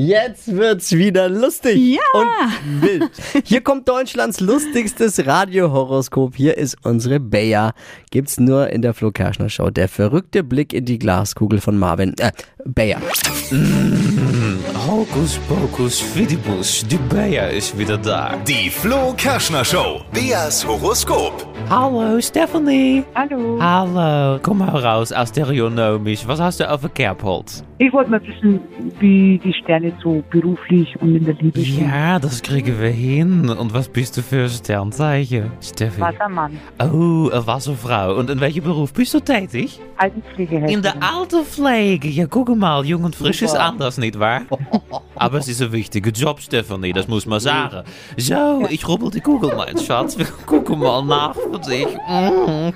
[0.00, 2.00] Jetzt wird's wieder lustig Ja.
[2.14, 3.10] und wild.
[3.44, 6.36] Hier kommt Deutschlands lustigstes Radiohoroskop.
[6.36, 7.72] Hier ist unsere Bea.
[8.12, 9.70] Gibt's nur in der Flo Kerschner Show.
[9.70, 12.14] Der verrückte Blick in die Glaskugel von Marvin.
[12.20, 12.30] Äh,
[12.64, 13.00] Bea.
[14.86, 18.36] Hokus pokus fidibus, die Bea ist wieder da.
[18.46, 20.02] Die Flo Kerschner Show.
[20.12, 21.47] Beas Horoskop.
[21.68, 23.04] Hallo Stephanie.
[23.14, 23.58] Hallo.
[23.60, 24.38] Hallo.
[24.42, 26.26] Komm mal raus aus der Rionomisch.
[26.26, 27.62] Was hast du auf der Kerbholz?
[27.76, 28.60] Ich wollte mal wissen,
[29.00, 31.88] wie die Sterne so beruflich und in der Liebe stehen.
[31.90, 33.50] Ja, das kriegen wir hin.
[33.50, 36.00] Und was bist du für Sternzeichen, Steffi?
[36.00, 38.14] Wassermann, Oh, eine Wasserfrau.
[38.14, 39.78] Und in welchem Beruf bist du tätig?
[39.98, 40.74] Altenpflegehelferin.
[40.74, 42.08] In der Altenpflege.
[42.08, 44.42] Ja, guck mal, jung und frisch ist anders, nicht wahr?
[45.18, 47.84] Aber es ist ein wichtiger Job, Stephanie, das muss man sagen.
[48.16, 50.16] So, ich rubbel die Kugel, mein Schatz.
[50.16, 51.88] Wir gucken mal nach für dich.
[52.08, 52.72] Mhm.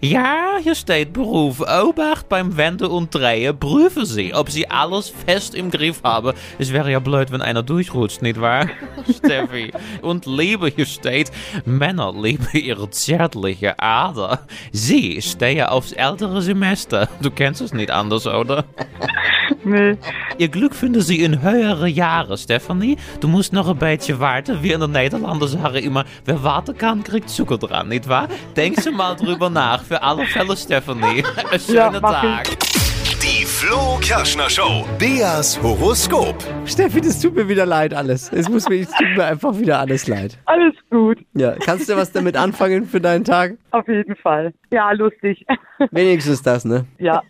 [0.00, 1.60] Ja, hier steht Beruf.
[1.60, 3.58] Obacht beim Wenden und Drehen.
[3.58, 6.32] Prüfen Sie, ob Sie alles fest im Griff haben.
[6.58, 8.68] Es wäre ja blöd, wenn einer durchrutscht, nicht wahr?
[9.16, 9.72] Steffi.
[10.00, 11.30] Und Liebe, hier steht,
[11.64, 14.46] Männer lieben ihre zärtliche Ader.
[14.72, 17.08] Sie stehen aufs ältere Semester.
[17.20, 18.64] Du kennst es nicht anders, oder?
[19.64, 19.96] Nee.
[20.38, 22.96] Ihr Glück finden Sie in höhere Jahre, Stephanie.
[23.20, 24.62] Du musst noch ein beetje warten.
[24.62, 28.28] Wir in den Niederlanden sagen immer, wer warten kann, kriegt Zucker dran, nicht wahr?
[28.56, 29.82] Denk Sie mal drüber nach.
[29.82, 31.24] Für alle Fälle, Stephanie.
[31.50, 32.00] Einen schönen ich.
[32.00, 32.48] Tag.
[33.22, 34.84] Die Flo Kerschner Show.
[34.98, 36.36] Beas Horoskop.
[36.66, 38.32] Steffi, das tut mir wieder leid alles.
[38.32, 40.38] Es muss mir, es tut mir einfach wieder alles leid.
[40.46, 43.56] Alles gut, Ja, kannst du was damit anfangen für deinen Tag?
[43.70, 44.52] auf jeden Fall.
[44.70, 45.46] Ja, lustig.
[45.90, 46.84] Wenigstens das, ne?
[46.98, 47.22] ja.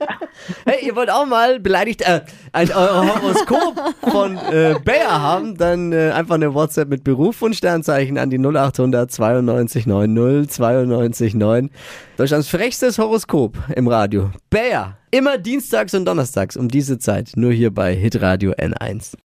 [0.66, 2.22] Hey, ihr wollt auch mal beleidigt äh,
[2.52, 5.56] ein euer Horoskop von äh, Bayer haben?
[5.56, 11.34] Dann äh, einfach eine WhatsApp mit Beruf und Sternzeichen an die 0800 92 90 92
[11.34, 11.70] 9.
[12.16, 14.30] Deutschlands frechstes Horoskop im Radio.
[14.50, 14.98] Bayer.
[15.10, 17.32] Immer dienstags und donnerstags um diese Zeit.
[17.36, 19.14] Nur hier bei Hitradio N1.